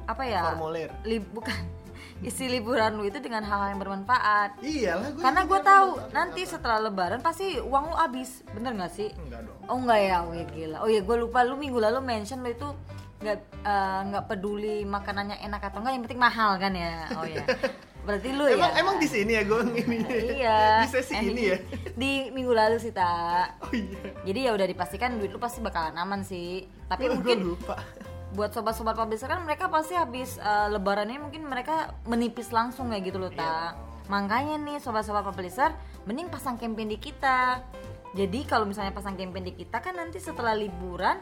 apa 0.05 0.23
ya? 0.25 0.43
Formulir. 0.53 0.91
Li- 1.05 1.23
bukan 1.23 1.57
isi 2.19 2.51
liburan 2.51 2.99
lu 2.99 3.07
itu 3.07 3.19
dengan 3.19 3.47
hal-hal 3.47 3.71
yang 3.71 3.81
bermanfaat. 3.81 4.59
Iyalah 4.59 5.09
gue 5.15 5.23
karena 5.23 5.41
gue 5.47 5.61
tahu 5.63 5.89
nanti 6.11 6.41
setelah 6.43 6.79
lebaran 6.83 7.23
pasti 7.23 7.59
uang 7.59 7.91
lu 7.91 7.97
habis. 7.97 8.43
Bener 8.51 8.75
nggak 8.75 8.91
sih? 8.91 9.09
Enggak 9.15 9.47
dong. 9.47 9.59
Oh 9.71 9.77
enggak 9.79 10.01
ya? 10.01 10.17
Oh 10.23 10.35
ya 10.35 10.45
gila. 10.45 10.77
Oh 10.83 10.91
ya 10.91 11.01
gue 11.01 11.17
lupa. 11.17 11.47
Lu 11.47 11.55
minggu 11.55 11.79
lalu 11.79 12.03
mention 12.03 12.43
lu 12.43 12.51
itu 12.51 12.69
nggak 13.19 13.39
eh, 13.61 14.01
nggak 14.09 14.25
peduli 14.27 14.83
makanannya 14.83 15.43
enak 15.43 15.63
atau 15.65 15.79
enggak 15.79 15.93
yang 15.95 16.05
penting 16.07 16.23
mahal 16.23 16.51
kan 16.57 16.73
ya? 16.75 17.07
Oh 17.15 17.27
ya 17.27 17.43
berarti 18.09 18.33
lu 18.33 18.41
emang 18.49 18.73
ya? 18.73 18.81
emang 18.81 18.97
di 18.97 19.05
sini 19.05 19.37
ya 19.37 19.43
gue 19.45 19.61
ini 19.69 19.97
iya. 20.33 20.81
Di 20.87 20.89
sesi 20.89 21.13
Eh, 21.13 21.29
ini 21.29 21.43
ya? 21.45 21.59
di 21.93 22.33
minggu 22.33 22.57
lalu 22.57 22.81
sih 22.81 22.89
tak 22.89 23.61
oh 23.61 23.69
iya. 23.75 24.01
Jadi 24.25 24.41
ya 24.49 24.51
udah 24.57 24.65
dipastikan 24.65 25.21
duit 25.21 25.29
lu 25.29 25.37
pasti 25.37 25.61
bakalan 25.61 25.93
aman 25.93 26.25
sih. 26.25 26.65
Tapi 26.89 27.05
gue 27.05 27.21
mungkin 27.21 27.53
lupa 27.53 27.77
buat 28.31 28.53
sobat-sobat 28.53 28.93
publisher 28.93 29.25
kan 29.27 29.41
mereka 29.41 29.67
pasti 29.67 29.93
habis 29.93 30.37
eh, 30.37 30.69
lebarannya 30.69 31.17
mungkin 31.19 31.43
mereka 31.43 31.97
menipis 32.05 32.51
langsung 32.51 32.89
kayak 32.89 33.05
gitu 33.07 33.19
loh 33.19 33.31
Iya. 33.31 33.41
tak 33.41 33.71
makanya 34.09 34.57
nih 34.59 34.77
sobat-sobat 34.79 35.21
publisher 35.23 35.69
mending 36.05 36.29
pasang 36.29 36.57
campaign 36.57 36.89
di 36.89 36.97
kita. 36.97 37.61
Jadi 38.11 38.41
kalau 38.43 38.65
misalnya 38.65 38.91
pasang 38.91 39.13
campaign 39.15 39.45
di 39.45 39.55
kita 39.55 39.79
kan 39.79 39.93
nanti 39.93 40.17
setelah 40.17 40.53
liburan 40.53 41.21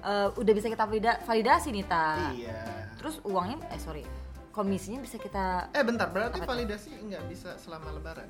eh, 0.00 0.28
udah 0.32 0.52
bisa 0.52 0.66
kita 0.66 0.84
valida- 0.84 1.18
validasi 1.22 1.68
nih 1.70 1.82
tak 1.84 2.30
iya. 2.32 2.86
Terus 2.94 3.18
uangnya 3.22 3.66
eh 3.68 3.78
sorry 3.78 4.02
komisinya 4.48 4.98
bisa 4.98 5.18
kita 5.18 5.70
eh 5.70 5.82
bentar 5.82 6.10
berarti 6.10 6.38
validasi 6.40 6.90
nggak 7.06 7.22
bisa 7.26 7.54
selama 7.56 7.90
lebaran? 7.92 8.26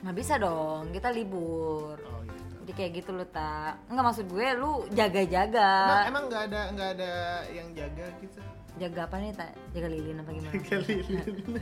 Nggak 0.00 0.14
bisa 0.14 0.34
dong 0.36 0.88
kita 0.90 1.08
libur. 1.08 1.96
Oh 1.98 2.20
gitu 2.24 2.37
Jadi 2.68 2.84
kayak 2.84 2.92
gitu 3.00 3.16
lu 3.16 3.24
tak. 3.32 3.80
Enggak 3.88 4.12
maksud 4.12 4.28
gue 4.28 4.48
lu 4.60 4.84
jaga-jaga. 4.92 5.72
Emang 5.88 6.04
emang 6.12 6.24
nggak 6.28 6.42
ada 6.52 6.60
nggak 6.76 6.90
ada 7.00 7.12
yang 7.48 7.68
jaga 7.72 8.12
gitu. 8.20 8.44
Jaga 8.78 9.00
apa 9.04 9.16
nih 9.18 9.32
tak? 9.32 9.50
Jaga 9.70 9.88
lilin 9.88 10.18
apa 10.18 10.30
gimana? 10.30 10.54
Kali 10.60 10.94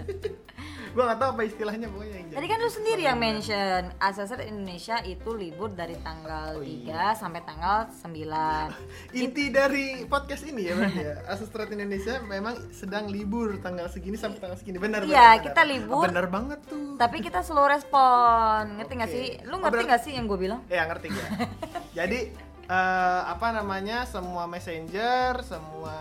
Gua 0.95 1.03
nggak 1.05 1.19
tahu 1.19 1.31
apa 1.31 1.43
istilahnya 1.45 1.87
pokoknya 1.87 2.15
yang 2.15 2.27
jaga. 2.27 2.37
Tadi 2.37 2.47
kan 2.47 2.59
lu 2.59 2.71
sendiri 2.71 3.03
yang 3.03 3.19
mention 3.19 3.83
ASSR 3.99 4.41
Indonesia 4.43 4.97
itu 5.03 5.31
libur 5.31 5.69
dari 5.71 5.97
tanggal 5.99 6.57
Oh, 6.57 6.65
3 6.65 6.65
iya. 6.65 7.13
sampai 7.13 7.41
tanggal 7.43 7.89
9. 7.91 9.17
Inti 9.21 9.45
dari 9.49 9.87
podcast 10.05 10.45
ini 10.45 10.63
ya 10.63 10.73
berarti 10.73 11.03
ya. 11.03 11.15
Asustrat 11.27 11.69
Indonesia 11.69 12.21
memang 12.23 12.55
sedang 12.71 13.07
libur 13.07 13.61
tanggal 13.61 13.89
segini 13.89 14.17
sampai 14.17 14.39
tanggal 14.39 14.57
segini. 14.57 14.77
Benar 14.77 15.05
Iya, 15.05 15.11
benar, 15.11 15.29
benar. 15.33 15.45
kita 15.45 15.63
libur. 15.65 15.97
Oh, 15.97 16.05
benar 16.07 16.27
banget 16.27 16.59
tuh. 16.65 16.97
Tapi 16.97 17.17
kita 17.21 17.41
slow 17.41 17.67
respon. 17.67 18.77
Ngerti 18.77 18.93
nggak 18.95 19.11
Oke. 19.11 19.17
sih? 19.17 19.27
Lu 19.43 19.53
Oh, 19.53 19.59
ngerti 19.59 19.73
berarti- 19.75 19.89
nggak 19.89 20.03
sih 20.03 20.13
yang 20.13 20.25
gue 20.27 20.39
bilang? 20.39 20.61
Ya 20.67 20.85
ngerti 20.85 21.07
gue. 21.09 21.27
Jadi 21.99 22.19
eh, 22.67 23.23
apa 23.23 23.53
namanya 23.53 24.05
semua 24.05 24.45
messenger, 24.45 25.39
semua 25.41 25.95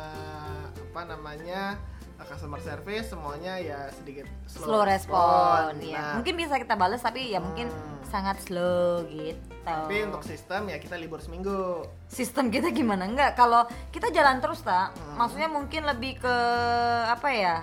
apa 0.96 1.12
namanya 1.12 1.75
customer 2.24 2.56
service 2.58 3.12
semuanya 3.12 3.60
ya 3.60 3.92
sedikit 3.92 4.24
Slow, 4.48 4.88
respon. 4.88 5.75
ya. 5.84 6.00
Nah, 6.00 6.14
Mungkin 6.16 6.40
bisa 6.40 6.56
kita 6.56 6.80
balas 6.80 7.04
tapi 7.04 7.28
ya 7.28 7.44
mungkin 7.44 7.68
Hmm. 7.68 8.00
sangat 8.08 8.40
slow 8.40 9.04
gitu. 9.06 9.36
tapi 9.60 10.06
untuk 10.06 10.24
sistem 10.24 10.70
ya 10.70 10.78
kita 10.78 10.96
libur 10.96 11.20
seminggu. 11.20 11.84
sistem 12.08 12.48
kita 12.48 12.72
gimana 12.72 13.04
enggak 13.04 13.36
kalau 13.36 13.66
kita 13.90 14.08
jalan 14.08 14.40
terus 14.40 14.64
tak 14.64 14.96
Hmm. 14.96 15.20
maksudnya 15.20 15.50
mungkin 15.50 15.84
lebih 15.84 16.16
ke 16.16 16.36
apa 17.06 17.28
ya 17.28 17.56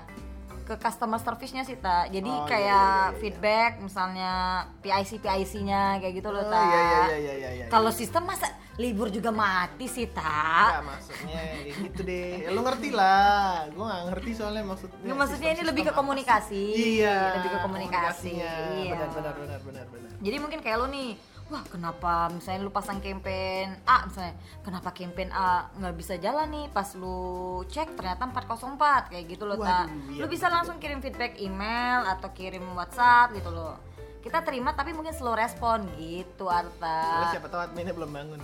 ke 0.62 0.76
customer 0.76 1.16
service-nya 1.16 1.64
sih 1.64 1.74
tak 1.76 2.12
jadi 2.12 2.28
Oh, 2.28 2.36
iya, 2.38 2.44
kayak 2.44 2.60
iya, 2.60 2.76
iya, 2.76 3.08
iya. 3.08 3.16
feedback 3.16 3.72
misalnya 3.80 4.32
PIC 4.78 5.10
PIC-nya 5.16 5.82
kayak 5.96 6.14
gitu 6.14 6.28
loh 6.28 6.38
Oh, 6.38 6.50
tak 6.50 6.60
iya, 6.60 6.76
iya, 6.76 6.84
iya, 6.84 7.16
iya, 7.16 7.32
iya, 7.32 7.50
iya. 7.56 7.66
kalau 7.66 7.88
sistem 7.88 8.26
masa 8.26 8.52
libur 8.80 9.12
juga 9.12 9.28
mati 9.28 9.84
sih 9.84 10.08
tak 10.08 10.80
maksudnya 10.80 11.40
ya 11.40 11.56
gitu 11.76 12.00
deh. 12.00 12.48
Ya, 12.48 12.50
lu 12.56 12.60
ngerti 12.64 12.88
lah. 12.88 13.68
Gua 13.76 13.84
nggak 13.92 14.02
ngerti 14.08 14.30
soalnya 14.32 14.64
maksudnya. 14.64 14.98
Nggak, 15.04 15.18
maksudnya 15.20 15.50
ini 15.52 15.62
lebih 15.68 15.82
ke 15.88 15.92
komunikasi. 15.92 16.64
Iya. 16.72 17.18
Lebih 17.36 17.50
ke 17.52 17.58
komunikasi. 17.60 18.32
Iya. 18.40 18.96
Benar 18.96 19.10
benar 19.12 19.34
benar 19.36 19.60
benar 19.60 19.86
benar. 19.92 20.10
jadi 20.22 20.36
mungkin 20.40 20.60
kayak 20.64 20.78
lo 20.80 20.86
nih 20.88 21.10
wah 21.52 21.62
kenapa 21.68 22.32
misalnya 22.32 22.64
lu 22.64 22.72
pasang 22.72 23.04
campaign 23.04 23.76
A 23.84 24.08
misalnya 24.08 24.34
kenapa 24.64 24.88
campaign 24.96 25.28
A 25.36 25.68
nggak 25.76 25.94
bisa 26.00 26.16
jalan 26.16 26.48
nih 26.48 26.66
pas 26.72 26.88
lu 26.96 27.60
cek 27.68 27.92
ternyata 27.92 28.24
404 28.24 29.12
kayak 29.12 29.24
gitu 29.28 29.44
loh 29.44 29.60
tak 29.60 29.92
iya, 30.08 30.24
lu 30.24 30.26
bisa 30.32 30.48
betul. 30.48 30.56
langsung 30.56 30.76
kirim 30.80 31.04
feedback 31.04 31.36
email 31.36 32.08
atau 32.08 32.32
kirim 32.32 32.64
WhatsApp 32.72 33.36
gitu 33.36 33.52
loh 33.52 33.76
kita 34.22 34.38
terima 34.40 34.70
tapi 34.72 34.94
mungkin 34.94 35.10
slow 35.10 35.34
respon 35.34 35.84
gitu 35.98 36.46
Soalnya 36.46 36.70
Arta 36.70 37.30
siapa 37.34 37.48
tahu 37.50 37.60
adminnya 37.60 37.94
belum 37.94 38.10
bangun. 38.10 38.40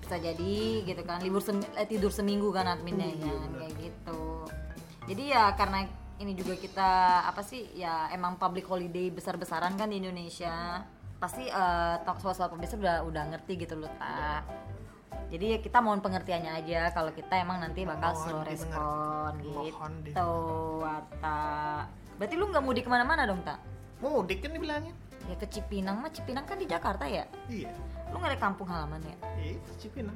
bisa 0.00 0.22
jadi 0.22 0.86
gitu 0.86 1.02
kan 1.02 1.18
libur 1.18 1.42
sem- 1.42 1.66
eh, 1.74 1.82
tidur 1.82 2.14
seminggu 2.14 2.54
kan 2.54 2.70
adminnya 2.70 3.10
kan 3.10 3.50
bener. 3.50 3.58
kayak 3.58 3.74
gitu. 3.74 4.22
Jadi 5.10 5.22
ya 5.34 5.50
karena 5.58 5.82
ini 6.16 6.32
juga 6.32 6.54
kita 6.54 6.90
apa 7.26 7.42
sih 7.42 7.74
ya 7.74 8.06
emang 8.14 8.38
public 8.38 8.70
holiday 8.70 9.10
besar-besaran 9.10 9.74
kan 9.74 9.90
di 9.90 9.98
Indonesia. 9.98 10.86
Pasti 11.18 11.50
uh, 11.50 11.98
talk 12.06 12.22
soal 12.22 12.46
publisher 12.46 12.78
udah 12.78 13.02
udah 13.02 13.24
ngerti 13.34 13.66
gitu 13.66 13.74
loh 13.74 13.90
tak 13.98 14.44
jadi 15.26 15.44
ya 15.48 15.58
kita 15.58 15.82
mohon 15.82 15.98
pengertiannya 15.98 16.52
aja 16.54 16.94
kalau 16.94 17.10
kita 17.10 17.34
emang 17.34 17.58
nanti 17.58 17.82
bakal 17.82 18.14
Mohon 18.14 18.22
slow 18.22 18.42
respon 18.46 19.32
Mohon 19.42 19.92
gitu 20.06 20.30
Wata 20.78 21.42
berarti 22.16 22.34
lu 22.38 22.46
nggak 22.48 22.62
mudik 22.62 22.84
ke 22.86 22.90
mana-mana 22.92 23.26
dong 23.26 23.42
tak 23.42 23.58
Mudik 23.96 24.44
kan 24.44 24.52
dibilangin. 24.52 24.92
Ya 25.26 25.34
ke 25.34 25.46
Cipinang 25.46 25.96
mah 25.96 26.08
Cipinang 26.08 26.42
kan 26.42 26.54
di 26.54 26.64
Jakarta 26.64 27.04
ya 27.04 27.26
Iya. 27.46 27.70
lu 28.08 28.16
nggak 28.16 28.32
ada 28.32 28.40
kampung 28.40 28.66
halaman 28.66 29.02
ya 29.02 29.16
Iya, 29.36 29.58
Cipinang. 29.76 30.14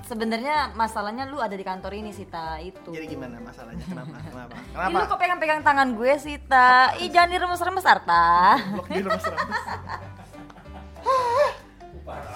sebenarnya 0.00 0.70
masalahnya 0.72 1.24
lu 1.24 1.38
ada 1.38 1.52
di 1.52 1.62
kantor 1.62 1.90
ini 1.92 2.10
sih 2.10 2.22
ta 2.24 2.56
itu 2.56 2.90
Jadi 2.90 3.06
gimana 3.08 3.38
masalahnya? 3.38 3.82
Kenapa? 3.82 4.14
Kenapa? 4.30 4.54
Ih, 4.54 4.62
Kenapa? 4.72 4.94
lu 4.94 5.04
kok 5.04 5.18
pegang-pegang 5.18 5.60
tangan 5.62 5.88
gue 5.92 6.12
sih 6.18 6.36
ta 6.40 6.94
ih 6.96 7.08
jangan 7.08 7.30
diremes-remes 7.30 7.82
Arta 7.84 8.26
Blok 8.72 8.86
di 8.88 9.00
serem. 9.18 9.38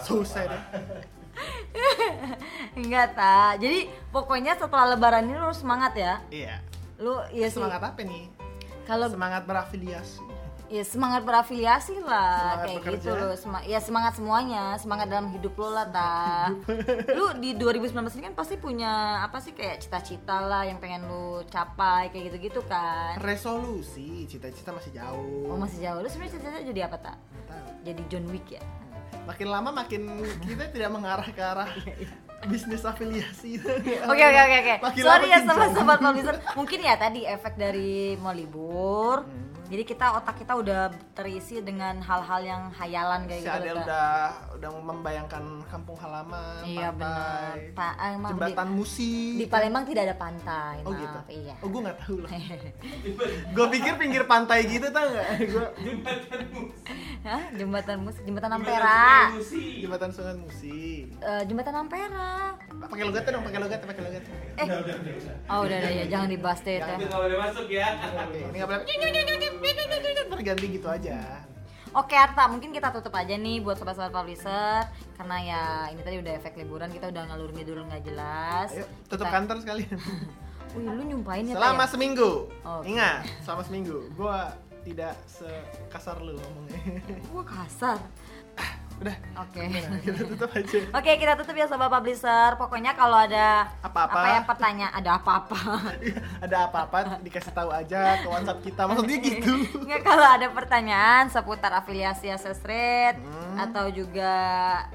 Susah 0.02 0.42
deh. 0.44 0.62
enggak 2.78 3.16
ta 3.16 3.56
jadi 3.56 3.88
pokoknya 4.10 4.52
setelah 4.54 4.92
lebaran 4.92 5.24
ini 5.24 5.34
lu 5.34 5.44
harus 5.44 5.58
semangat 5.58 5.92
ya 5.94 6.20
Iya. 6.28 6.60
lu 6.98 7.16
iya 7.30 7.48
sih 7.48 7.56
Semangat 7.56 7.82
apa 7.88 8.00
nih? 8.02 8.28
kalau 8.82 9.06
Semangat 9.08 9.46
berafiliasi. 9.46 10.20
Ya 10.72 10.80
semangat 10.82 11.20
berafiliasi 11.22 12.00
lah 12.00 12.32
Semangat 12.32 12.64
kayak 12.64 12.78
bekerja. 12.80 12.96
gitu 12.96 13.10
loh 13.12 13.36
Sema- 13.36 13.60
ya 13.62 13.76
semangat 13.78 14.12
semuanya 14.16 14.64
semangat 14.74 15.06
dalam 15.06 15.28
hidup 15.28 15.52
lo 15.54 15.68
lah 15.68 15.84
ta 15.84 16.48
lu 17.12 17.36
di 17.36 17.52
2019 17.52 17.92
ini 18.16 18.22
kan 18.24 18.34
pasti 18.34 18.56
punya 18.56 19.20
apa 19.20 19.36
sih 19.36 19.52
kayak 19.52 19.84
cita-cita 19.84 20.40
lah 20.40 20.64
yang 20.64 20.80
pengen 20.80 21.04
lu 21.04 21.44
capai 21.46 22.08
kayak 22.08 22.32
gitu-gitu 22.32 22.64
kan 22.64 23.20
Resolusi, 23.20 24.24
cita-cita 24.24 24.72
masih 24.72 24.96
jauh. 24.96 25.44
oh 25.46 25.60
masih 25.60 25.84
jauh 25.84 26.00
lu 26.00 26.08
sebenarnya 26.08 26.40
cita-cita 26.40 26.60
jadi 26.64 26.80
apa 26.88 26.96
tak 26.98 27.16
jadi 27.84 28.00
John 28.08 28.32
Wick 28.32 28.48
ya 28.48 28.64
Makin 29.22 29.46
lama 29.46 29.70
makin 29.70 30.02
kita 30.42 30.72
tidak 30.72 30.90
mengarah 30.90 31.28
ke 31.28 31.38
arah 31.38 31.70
bisnis 32.50 32.82
afiliasi. 32.82 33.54
Oke 34.10 34.18
oke 34.18 34.40
oke 34.40 34.56
oke. 34.58 34.74
Sorry 34.98 35.30
ya 35.30 35.46
sama 35.46 35.70
sobat 35.70 36.02
publisher. 36.02 36.42
Mungkin 36.58 36.78
ya 36.82 36.98
tadi 36.98 37.22
efek 37.22 37.54
dari 37.54 38.18
mau 38.18 38.34
libur. 38.34 39.22
Hmm. 39.22 39.51
Jadi 39.72 39.88
kita 39.88 40.20
otak 40.20 40.36
kita 40.36 40.52
udah 40.52 40.80
terisi 41.16 41.64
dengan 41.64 41.96
hal-hal 41.98 42.44
yang 42.44 42.62
hayalan 42.76 43.24
kayak 43.24 43.40
Si 43.40 43.48
gitu. 43.48 43.56
Adel 43.56 43.72
loh, 43.72 43.80
Kak. 43.80 43.86
udah 43.88 44.08
udah 44.52 44.70
membayangkan 44.84 45.44
kampung 45.64 45.96
halaman, 45.96 46.60
Iya 46.60 46.92
benar. 46.92 47.56
pantai, 47.56 47.72
Pa- 47.72 47.96
eh, 47.96 48.12
emang 48.12 48.30
jembatan 48.36 48.68
di, 48.68 48.74
musi. 48.76 49.12
di 49.40 49.46
Palembang 49.48 49.88
tidak 49.88 50.02
ada 50.04 50.16
pantai. 50.20 50.76
Oh 50.84 50.92
maaf, 50.92 51.00
gitu. 51.00 51.18
Iya. 51.40 51.54
Oh 51.64 51.68
gue 51.72 51.80
nggak 51.88 51.98
tahu 51.98 52.16
lah. 52.20 52.30
gue 53.56 53.66
pikir 53.72 53.92
pinggir 53.96 54.22
pantai 54.28 54.58
gitu 54.68 54.92
tau 54.92 55.08
nggak? 55.08 55.28
Gue 55.40 55.66
Hah? 57.22 57.42
Jembatan 57.54 57.96
Mus, 58.02 58.16
Jembatan 58.20 58.50
Ampera. 58.52 59.30
jembatan 59.80 60.10
Sungai 60.12 60.36
Musi. 60.36 61.08
Eh, 61.16 61.42
jembatan 61.48 61.74
Ampera. 61.80 62.60
Pakai 62.82 63.04
logatnya 63.08 63.30
dong, 63.30 63.44
pakai 63.48 63.60
logatnya, 63.62 63.88
pakai 63.88 64.02
logatnya. 64.04 64.36
Eh. 64.52 64.66
Oh 65.48 65.64
udah 65.64 65.76
udah 65.80 65.92
ya, 65.96 66.04
jangan 66.12 66.28
dibahas 66.28 66.60
deh. 66.60 66.76
Jangan. 66.76 66.98
Nggak 67.00 67.20
boleh 67.24 67.38
masuk 67.40 67.66
ya. 67.72 67.88
Ini 68.28 68.56
nggak 68.60 68.68
boleh. 68.68 69.61
Terganti 70.32 70.66
gitu 70.68 70.88
aja. 70.88 71.18
Oke 71.92 72.16
Arta, 72.16 72.48
mungkin 72.48 72.72
kita 72.72 72.88
tutup 72.88 73.12
aja 73.12 73.36
nih 73.36 73.60
buat 73.60 73.76
sobat-sobat 73.76 74.08
publisher 74.08 74.80
Karena 75.12 75.36
ya 75.38 75.62
ini 75.92 76.00
tadi 76.00 76.16
udah 76.18 76.32
efek 76.34 76.56
liburan, 76.56 76.88
kita 76.88 77.12
udah 77.12 77.28
ngalur 77.28 77.52
ngidul 77.52 77.84
nggak 77.84 78.00
jelas 78.02 78.72
Ayo, 78.72 78.88
tutup 79.12 79.28
Kita- 79.28 79.34
kantor 79.36 79.56
sekalian. 79.60 79.98
Wih 80.72 80.88
lu 80.88 81.02
nyumpahin 81.04 81.52
ya 81.52 81.60
Selama 81.60 81.84
ya? 81.84 81.88
seminggu. 81.92 82.30
Oke. 82.64 82.84
Ingat, 82.88 83.28
selama 83.44 83.60
seminggu. 83.60 84.08
Gue 84.16 84.38
tidak 84.88 85.14
sekasar 85.28 86.16
lu 86.18 86.32
ngomongnya. 86.32 86.80
Wah 87.28 87.44
kasar 87.44 88.00
Udah, 89.02 89.16
Oke 89.36 89.60
gimana? 89.60 89.98
kita 89.98 90.20
tutup 90.24 90.50
aja. 90.52 90.78
Oke 90.98 91.10
kita 91.16 91.32
tutup 91.34 91.54
ya 91.54 91.66
sobat 91.66 91.90
publisher 91.90 92.54
Pokoknya 92.54 92.94
kalau 92.94 93.18
ada 93.18 93.66
Apa-apa. 93.82 94.14
apa 94.14 94.28
yang 94.32 94.46
pertanyaan 94.46 94.94
Ada 94.94 95.10
apa-apa 95.18 95.60
Iya, 96.06 96.18
ada 96.38 96.56
apa-apa 96.66 96.98
dikasih 97.18 97.50
tahu 97.50 97.68
aja 97.68 98.22
ke 98.22 98.28
WhatsApp 98.28 98.62
kita. 98.62 98.82
Maksudnya 98.86 99.18
gitu. 99.18 99.52
Nggak 99.82 100.02
kalau 100.02 100.28
ada 100.28 100.46
pertanyaan 100.48 101.24
seputar 101.26 101.72
afiliasi 101.72 102.30
Rate 102.62 103.18
Hmm. 103.22 103.58
Atau 103.58 103.90
juga 103.92 104.32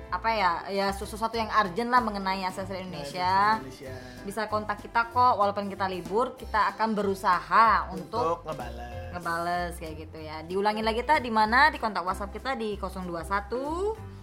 apa 0.07 0.29
ya 0.29 0.51
Ya 0.67 0.85
sesuatu 0.89 1.33
yang 1.33 1.47
urgent 1.49 1.87
lah 1.87 1.99
mengenai 1.99 2.41
Access 2.41 2.67
Rate 2.67 2.81
Indonesia 2.81 3.57
Indonesia. 3.57 3.93
Bisa 4.21 4.45
kontak 4.45 4.79
kita 4.79 5.07
kok 5.07 5.33
Walaupun 5.35 5.67
kita 5.67 5.85
libur 5.85 6.33
Kita 6.33 6.71
akan 6.71 6.93
berusaha 6.93 7.91
untuk 7.91 8.39
Untuk 8.39 8.47
ngebales. 8.47 9.11
ngebales 9.11 9.71
kayak 9.77 9.93
gitu 9.99 10.17
ya. 10.17 10.41
Diulangin 10.41 10.81
lagi 10.81 10.99
kita 10.99 11.17
di 11.17 11.29
mana? 11.29 11.67
Di 11.67 11.77
kontak 11.77 12.01
WhatsApp 12.01 12.31
kita 12.31 12.53
di 12.53 12.75
021 12.75 14.15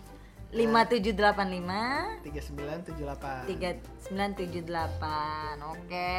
5785 0.55 2.23
3978. 2.23 3.50
3978. 3.50 5.67
Oke. 5.67 6.14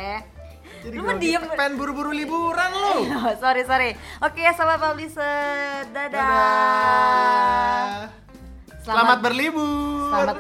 Jadi 0.84 0.92
Lu 0.92 1.00
gua 1.06 1.08
mah 1.08 1.16
diem. 1.22 1.40
pengen 1.56 1.80
buru-buru 1.80 2.12
liburan 2.12 2.68
lu. 2.74 3.08
sorry 3.40 3.64
sorry. 3.64 3.96
Oke, 4.20 4.44
sobat 4.52 4.76
publisher. 4.76 5.88
Dadah. 5.88 6.20
Dadah. 6.20 8.12
Selamat, 8.86 9.18
berlibur. 9.18 10.14
Selamat 10.14 10.38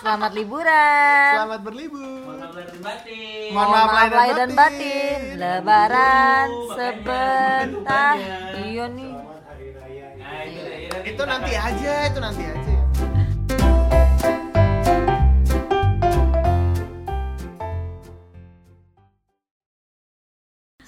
selamat 0.00 0.30
liburan. 0.32 1.32
Selamat 1.36 1.60
berlibur. 1.60 2.00
Mohon 2.32 2.48
maaf 2.48 2.56
lahir 2.56 2.64
dan 2.64 2.80
batin. 2.80 3.48
Mohon 3.52 3.68
maaf 3.68 3.92
lahir 3.92 4.34
dan 4.40 4.50
batin. 4.56 4.56
batin. 4.56 5.20
Lebaran 5.36 6.48
Makanya, 6.48 6.72
sebentar. 6.80 8.14
Iya 8.56 8.84
nih. 8.88 9.14
Nah, 10.16 11.02
itu 11.04 11.22
nanti 11.28 11.52
aja, 11.52 11.94
itu 12.08 12.18
nanti 12.24 12.44
aja. 12.48 12.74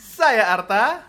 Saya 0.00 0.44
Arta. 0.48 1.04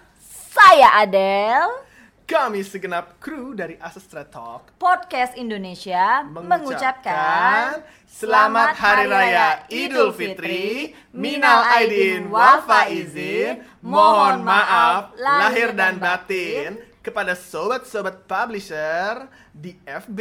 Saya 0.52 1.00
Adele. 1.00 1.91
Kami 2.32 2.64
segenap 2.64 3.20
kru 3.20 3.52
dari 3.52 3.76
Asestra 3.76 4.24
Talk 4.24 4.72
Podcast 4.80 5.36
Indonesia 5.36 6.24
mengucapkan 6.24 7.84
Selamat 8.08 8.72
Hari 8.80 9.04
Raya 9.04 9.68
Idul 9.68 10.16
Fitri 10.16 10.96
Minal 11.12 11.68
Aidin 11.76 12.32
wal 12.32 12.64
Faizin 12.64 13.60
Mohon 13.84 14.48
maaf 14.48 15.12
lahir 15.20 15.76
dan 15.76 16.00
batin 16.00 16.80
Kepada 17.04 17.36
sobat-sobat 17.36 18.24
publisher 18.24 19.28
Di 19.52 19.76
FB 19.84 20.20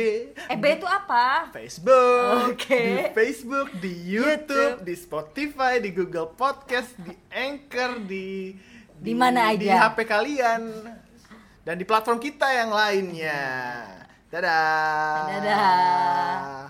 FB 0.51 0.65
itu 0.83 0.87
apa? 0.91 1.47
Facebook, 1.55 2.59
Oke. 2.59 2.75
di 2.75 2.95
Facebook, 3.15 3.71
di 3.79 3.95
YouTube, 3.95 4.83
di 4.83 4.99
Spotify, 4.99 5.79
di 5.79 5.95
Google 5.95 6.35
Podcast, 6.35 6.91
di 6.99 7.15
Anchor, 7.31 8.03
di 8.03 8.59
Di 8.99 9.15
mana 9.15 9.55
di 9.55 9.71
aja. 9.71 9.95
HP 9.95 10.11
kalian 10.11 10.63
dan 11.65 11.75
di 11.77 11.85
platform 11.85 12.19
kita 12.21 12.49
yang 12.51 12.71
lainnya. 12.73 13.41
Dadah. 14.31 15.27
Dadah. 15.27 16.61